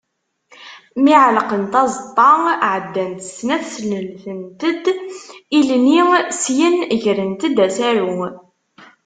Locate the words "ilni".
5.57-5.99